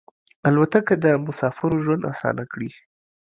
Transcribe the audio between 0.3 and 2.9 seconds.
الوتکه د مسافرو ژوند اسانه کړی.